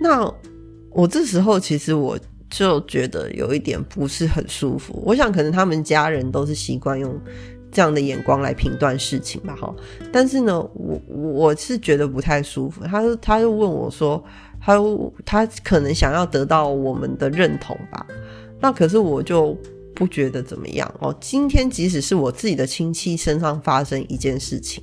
[0.00, 0.26] 那
[0.88, 5.02] 我这时候其实我就觉得有一点不是很舒服。
[5.04, 7.14] 我想可能他们家人都是习惯用
[7.70, 9.76] 这样的眼光来评断事情吧，哈。
[10.10, 12.84] 但是呢，我我是觉得不太舒服。
[12.84, 14.24] 他他又问我说，
[14.58, 14.78] 他
[15.26, 18.06] 他可能想要得到我们的认同吧？
[18.62, 19.54] 那可是我就。
[19.94, 21.14] 不觉得怎么样哦？
[21.20, 24.82] 今天即使是我自己的亲戚身上发生一件事情，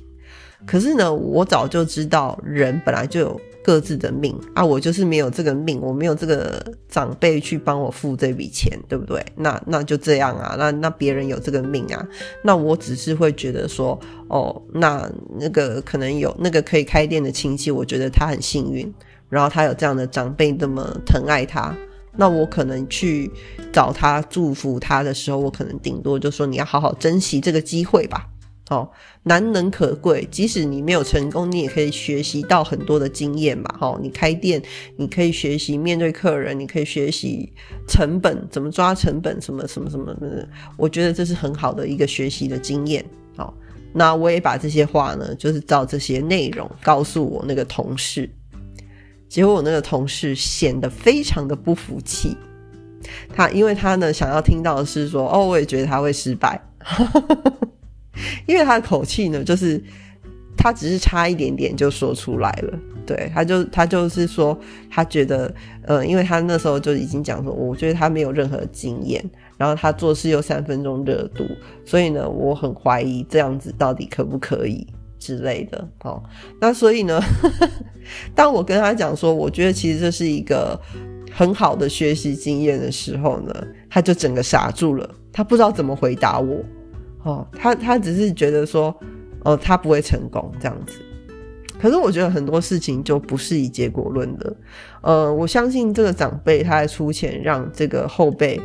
[0.66, 9.24] 可是呢，我早就知道人本来就有各自的命啊，我就是没有这个命，我没有这个长辈去帮我付这笔钱，对不对？
[9.36, 12.08] 那那就这样啊，那那别人有这个命啊，
[12.42, 13.98] 那我只是会觉得说，
[14.28, 18.92] 哦，那那个可能有那个可以开店的亲戚，我觉得他很幸运，
[19.28, 21.76] 然后他有这样的长辈那么疼爱他。
[22.16, 23.30] 那我可能去
[23.72, 28.28] 找他祝福他的时候，我可能顶多就说你要好好珍惜这个机会吧。
[28.70, 28.88] 哦，
[29.24, 33.64] 难能可贵，即使你没有成功，你也可以学习到很多的经验嘛。
[33.80, 34.62] 哦，你开店，
[34.96, 37.52] 你可以学习面对客人，你可以学习
[37.86, 40.48] 成本怎么抓成本，什么什么什么的。
[40.78, 43.04] 我觉得这是很好的一个学习的经验。
[43.36, 43.52] 好，
[43.92, 48.30] 那我也把这些话呢，就是照这些内容告诉我那个同事。
[49.32, 52.36] 结果我那个同事显得非常的不服气，
[53.34, 56.60] 他因为他呢想要听到的是说，哦，我也觉得他会失败，
[58.44, 59.82] 因为他的口气呢，就是
[60.54, 64.54] 他只是差一点点就说出来了，对，他就他就是说，
[64.90, 65.50] 他觉得，
[65.86, 69.24] 呃，因为他那时候就已经讲说，我觉得他没有任何经验，
[69.56, 71.46] 然后他做事又三分钟热度，
[71.86, 74.86] 所以呢，我很怀疑这样子到底可不可以。
[75.22, 76.20] 之类的，哦，
[76.60, 77.22] 那所以呢，
[78.34, 80.76] 当我跟他讲说，我觉得其实这是一个
[81.30, 83.54] 很好的学习经验的时候呢，
[83.88, 86.60] 他就整个傻住了，他不知道怎么回答我，
[87.22, 88.92] 哦，他他只是觉得说，
[89.44, 90.98] 哦，他不会成功这样子。
[91.80, 94.56] 可是我觉得很多事情就不是以结果论的，
[95.02, 98.60] 呃，我相信这个长辈他在出钱让这个后辈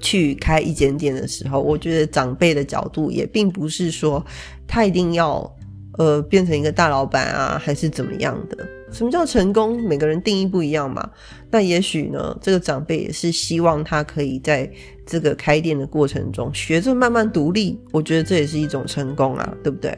[0.00, 4.24] 去开一间店的时候，我觉得长辈的角度也并不是说。
[4.72, 5.52] 他一定要，
[5.98, 8.56] 呃，变成一个大老板啊，还是怎么样的？
[8.92, 9.82] 什么叫成功？
[9.82, 11.10] 每个人定义不一样嘛。
[11.50, 14.70] 那也许呢，这个长辈也是希望他可以在
[15.04, 17.76] 这个开店的过程中学着慢慢独立。
[17.90, 19.92] 我觉得这也是一种成功啊，对不对？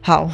[0.00, 0.28] 好，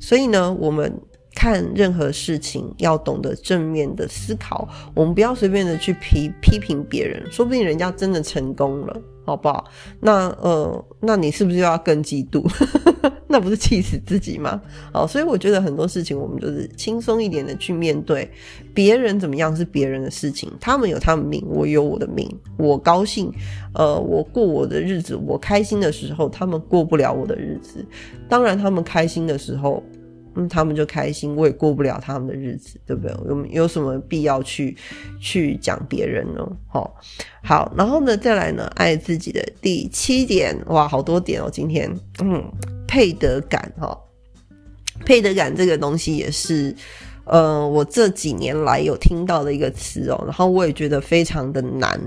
[0.00, 0.92] 所以呢，我们
[1.34, 9.00] 看任何事情要懂得正面的思考，我们不要随便的去批批评别人，说不定人家真的成功了。
[9.26, 9.64] 好不好？
[10.00, 12.46] 那呃，那你是不是又要更嫉妒？
[13.26, 14.60] 那不是气死自己吗？
[14.92, 18.30] 好，所以我觉得很多事情我们就是轻松一点的去面对。
[18.74, 22.28] 别人怎么样是别人的事情，他们有他们命，我有我的命。
[22.58, 23.32] 我高兴，
[23.72, 27.82] 呃，我过我的日子，我开心的时候，他们过不了我的日子。
[28.28, 29.82] 当然，他们开心的时候。
[30.36, 33.14] 嗯，他们就开心，我也过不了他们的日子，对不对？
[33.26, 34.76] 有有什么必要去
[35.20, 36.44] 去讲别人呢？
[36.68, 36.94] 好，
[37.42, 41.88] 好，然后呢，再来呢，爱自己的第七点，哇，好多点哦，今天，
[42.20, 42.42] 嗯，
[42.86, 43.96] 配得感哈，
[45.04, 46.74] 配得感这个东西也是，
[47.24, 52.00] 呃，我这几年来有听到的一个词哦，然后我也觉得非常的难，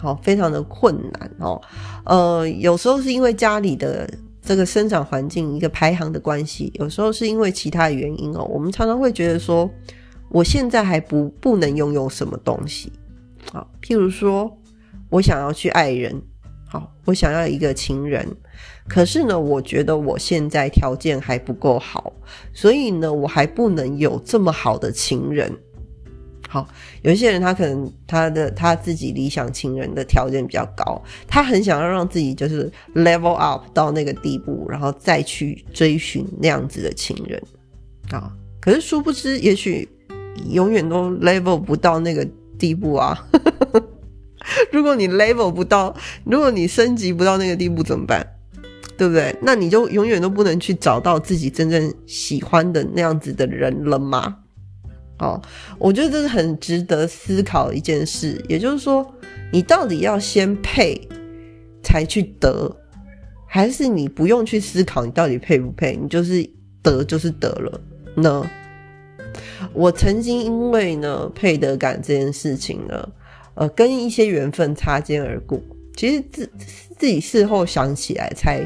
[0.00, 1.60] 好，非常的困难哦，
[2.04, 4.08] 呃，有时候是因为家里的。
[4.44, 8.44] 这个生长环境一个排行的关系，有时候是因为其他原因哦。
[8.44, 9.70] 我们常常会觉得说，
[10.28, 12.92] 我现在还不不能拥有什么东西，
[13.50, 14.54] 好，譬如说
[15.08, 16.20] 我想要去爱人，
[16.68, 18.28] 好，我想要一个情人，
[18.86, 22.12] 可是呢，我觉得我现在条件还不够好，
[22.52, 25.50] 所以呢，我还不能有这么好的情人。
[26.54, 26.68] 好，
[27.02, 37.42] 有一些人他可能他的他自己理想情人的条件比较高，他很想要让自己就是 level up 到那个地步，然后再去追寻那样子的情人
[38.12, 38.30] 啊。
[38.60, 39.88] 可是殊不知，也许
[40.48, 42.24] 永远都 level 不到那个
[42.56, 43.26] 地步啊。
[44.70, 48.24] 如果你 level 不到，如果你升级不到那个地步怎么办？
[48.96, 49.34] 对不对？
[49.42, 54.36] 那你就永远都不能去找到自己真正喜欢的那样子的人了吗？
[55.24, 55.42] 哦，
[55.78, 58.44] 我觉得这是很值得思考一件事。
[58.48, 59.04] 也就是说，
[59.50, 61.00] 你到底要先配
[61.82, 62.70] 才去得，
[63.46, 66.48] 还是你不用去思考你到底配不配，你就是
[66.82, 67.80] 得就是得了
[68.16, 68.50] 呢？
[69.72, 73.08] 我曾经因为呢配得感这件事情呢，
[73.54, 75.60] 呃，跟一些缘分擦肩而过。
[75.96, 76.50] 其实自
[76.98, 78.60] 自己事后想起来，才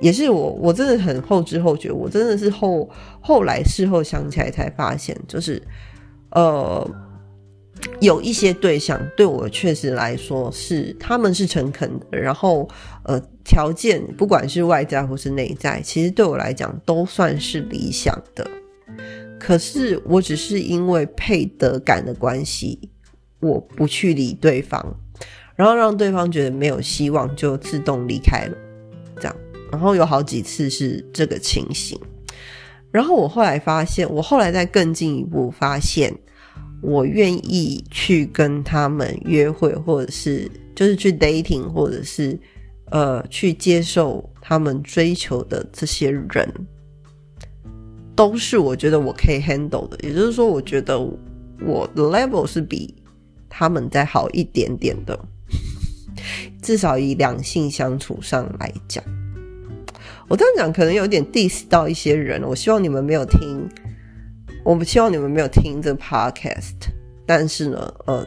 [0.00, 1.90] 也是我我真的很后知后觉。
[1.90, 2.88] 我真的是后
[3.20, 5.60] 后来事后想起来才发现，就是。
[6.36, 6.90] 呃，
[8.00, 12.68] 有一些对象对我确实来说是他们是诚恳的，然后
[13.04, 18.46] 呃条件不管是外在或是内在，其实对我来讲都算是理想的。
[19.40, 22.90] 可是我只是因为配得感的关系，
[23.40, 24.94] 我不去理对方，
[25.54, 28.56] 然后让对方觉得没有希望，就自动离开了。
[29.16, 29.36] 这样，
[29.72, 31.98] 然后有好几次是这个情形。
[32.90, 36.12] 然后我后来发现，我后来再更进一步发现。
[36.86, 42.38] 我愿意去跟他们约会，或者是就是去 dating，或者是
[42.92, 46.48] 呃去接受他们追求的这些人，
[48.14, 49.98] 都是我觉得我可以 handle 的。
[50.04, 52.94] 也就是说，我觉得我的 level 是比
[53.48, 55.18] 他们再好一点点的，
[56.62, 59.02] 至少以两性相处上来讲。
[60.28, 63.68] 我这样讲可能有点 diss 到一些人，我希望你们没有听。
[64.66, 66.74] 我不希望你们没有听这 podcast，
[67.24, 68.26] 但是呢，呃，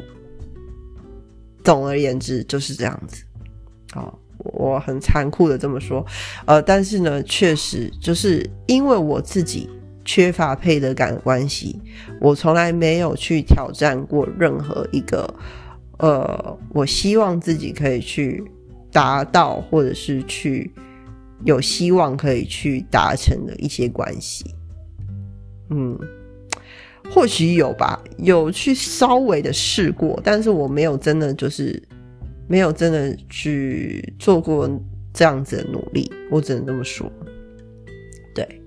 [1.66, 3.26] 总而言之就是这样子。
[3.94, 6.06] 哦，我很残酷的这么说，
[6.46, 9.70] 呃，但是呢，确实就是因为我自己
[10.06, 11.78] 缺乏配得感的关系，
[12.22, 15.28] 我从来没有去挑战过任何一个，
[15.98, 18.42] 呃，我希望自己可以去
[18.94, 20.72] 达到或者是去
[21.44, 24.56] 有希望可以去达成的一些关系。
[25.72, 26.00] 嗯，
[27.12, 31.82] 或许有吧，有去稍微的试过，但是我没有真的就是
[32.48, 34.70] 没有真的去做过
[35.14, 37.12] 这样子的努力，我只能这么说。
[38.36, 38.62] 对，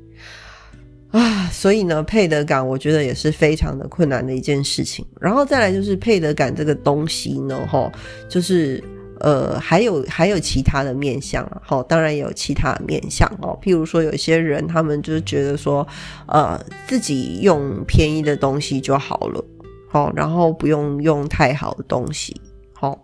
[1.10, 5.06] 啊，所以呢，配得感我觉得也是非常的困难的一件事情。
[5.20, 7.90] 然后再来就是配得感这个东西呢，哈，
[8.28, 8.82] 就是
[9.22, 13.56] 呃，还有还有其他的面相啊，好，当然也有其他的面相哦。
[13.62, 15.86] 譬如说，有些人他们就觉得说，
[16.26, 19.44] 呃，自己用便宜的东西就好了，
[19.88, 22.34] 好，然后不用用太好的东西，
[22.74, 22.98] 好。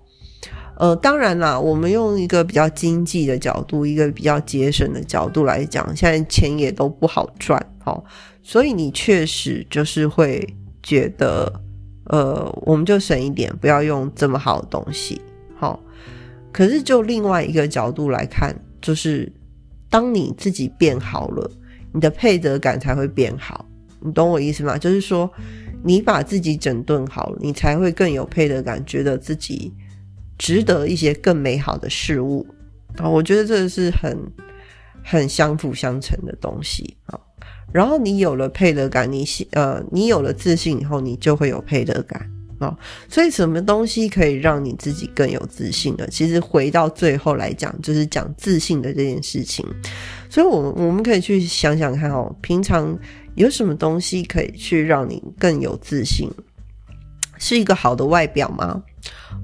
[0.80, 8.04] 呃，当然啦，我们用一个比较经济的角度，一个比较节省的角度来讲，现在钱也都不好赚，好，
[8.44, 10.46] 所以你确实就是会
[10.80, 11.52] 觉得，
[12.04, 15.20] 呃，我们就省一点，不要用这么好的东西，
[16.58, 18.52] 可是就另外一个角度来看，
[18.82, 19.32] 就是
[19.88, 21.48] 当你自己变好了，
[21.92, 23.64] 你的配得感才会变好，
[24.00, 24.76] 你懂我意思吗？
[24.76, 25.30] 就是说，
[25.84, 29.72] 你把自己整顿好了，你才会更有配得感，觉得自己。
[30.36, 32.44] 值得一些更美好的事物
[32.96, 33.08] 啊！
[33.08, 34.18] 我觉得这是很
[35.04, 37.20] 很相辅相成的东西啊。
[37.72, 42.28] 然后你有了配得感，你呃，你有了自信以后，你就会有配得感
[42.58, 42.76] 啊。
[43.08, 46.06] 所以什么东西可以让你自己更有自信呢？
[46.10, 49.64] 其实回到最后来讲，就是讲自信的这件事情。
[50.30, 52.98] 所以，我我们可以去想想看哦，平常
[53.34, 56.30] 有什么东西可以去让你更有自信？
[57.38, 58.82] 是一个好的外表吗？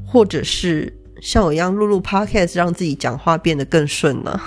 [0.04, 0.92] 或者是
[1.22, 4.40] 像我一样录录 podcast，让自己讲话变得更顺呢？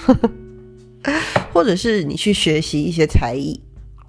[1.54, 3.60] 或者是你去学习一些才艺，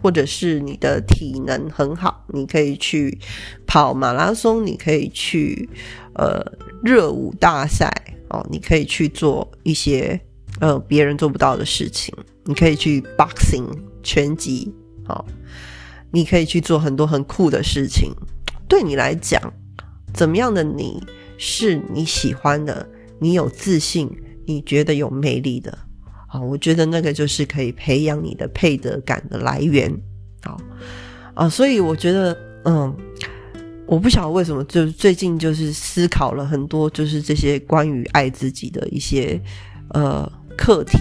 [0.00, 3.18] 或者是你的体能很好，你可以去
[3.66, 5.68] 跑马拉松，你可以去
[6.14, 6.40] 呃
[6.82, 7.90] 热舞大赛
[8.30, 10.20] 哦，你可以去做一些
[10.60, 13.66] 呃别人做不到的事情，你可以去 boxing
[14.02, 14.72] 拳击，
[15.04, 15.26] 好，
[16.10, 18.12] 你可以去做很多很酷的事情。
[18.68, 19.40] 对你来讲，
[20.12, 21.02] 怎么样的你
[21.38, 22.88] 是你喜欢的？
[23.20, 24.08] 你有自信，
[24.46, 25.76] 你觉得有魅力的
[26.28, 26.40] 啊？
[26.40, 29.92] 我觉得那个就是可以培养你的配得感的来源。
[30.44, 30.56] 好
[31.34, 32.96] 啊，所以我觉得，嗯，
[33.86, 39.40] 我不晓得为什么，就最近就是思考了很多，就是这些关于爱自己的一些
[39.94, 40.98] 呃课题，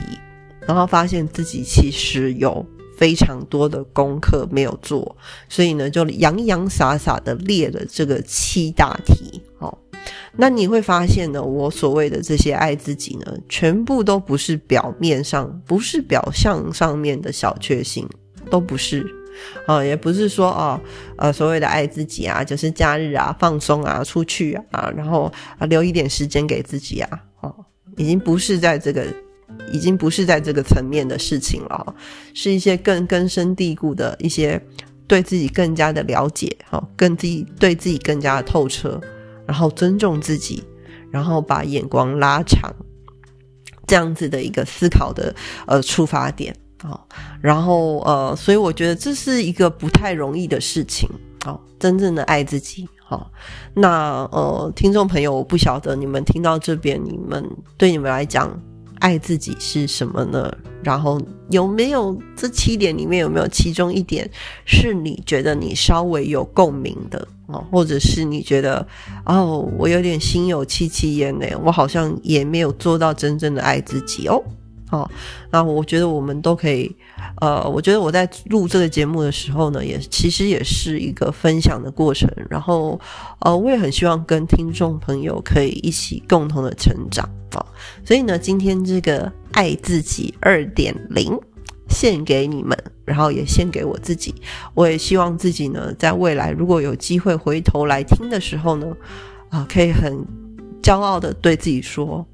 [0.66, 2.66] 然后发现自己其实有。
[2.98, 5.16] 非常多的功课没有做，
[5.48, 9.40] 所以呢，就洋洋洒洒的列了这个七大题。
[10.38, 18.08] 那你会发现呢，我所谓的这些爱自己呢，全部都不是表面上，不是表象上面的小确幸，
[18.50, 19.06] 都不是
[19.66, 20.80] 啊，也不是说啊，
[21.18, 27.10] 呃，所谓的爱自己啊，就是假日啊，放松啊，出去啊，然后啊，留一点时间给自己啊，
[27.42, 27.54] 哦，
[27.96, 29.06] 已经不是在这个。
[29.72, 31.96] 已经不是在这个层面的事情了，
[32.34, 34.62] 是一些更根深蒂固的一些
[35.08, 39.00] 对自己更加的了解，哈，更自己对自己更加的透彻，
[39.48, 40.64] 然后尊重自己，
[41.10, 42.72] 然后把眼光拉长，
[43.88, 45.34] 这样子的一个思考的
[45.66, 47.00] 呃出发点啊，
[47.42, 51.10] 然后呃，所以我觉得这是一个不太容易的事情，
[51.46, 53.32] 哦，真正的爱自己，好，
[53.74, 57.44] 那呃，听众朋友，我不晓得你们听到这边，你们
[57.78, 58.60] 对你们来讲。
[59.00, 60.52] 爱自己是什么呢？
[60.84, 61.20] 然后
[61.50, 64.30] 有没有这七点里面有没有其中一点
[64.66, 68.86] 是你觉得你稍微有共鸣的哦，或者是你觉得
[69.26, 71.46] 哦，我有点心有戚戚焉呢？
[71.64, 74.42] 我好像也没有做到真正的爱自己哦。
[74.90, 75.12] 好，
[75.52, 76.96] 那我觉得我们都可以，
[77.42, 82.30] 呃，我觉得我在录这个节目的时候呢，也其实也是一个分享的过程。
[82.50, 82.98] 然后，
[83.42, 87.66] 呃，我也很希望跟听众朋友可以一起共同的成长啊。
[88.06, 91.38] 所以呢，今天这个爱自己二点零
[91.90, 94.34] 献给你们，然后也献给我自己。
[94.74, 98.88] 我也希望自己呢，在未来如果有机会回头来听的时候呢，
[99.50, 100.26] 啊，可以很
[100.82, 102.26] 骄傲的对自己说。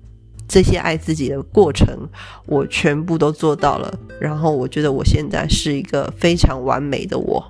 [0.47, 2.09] 这些爱自己的过程，
[2.45, 3.93] 我全部都做到了。
[4.19, 7.43] 然后我觉得我现在是一个非常完美的我。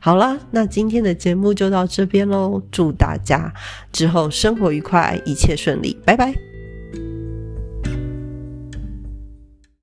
[0.00, 2.60] 好了，那今天的节目就到这边喽。
[2.70, 3.52] 祝大家
[3.90, 6.53] 之后生活愉快，一切顺利，拜拜。